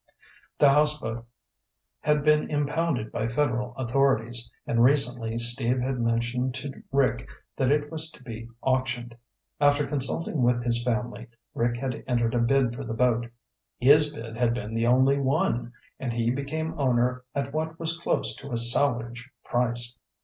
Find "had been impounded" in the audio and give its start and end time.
1.99-3.11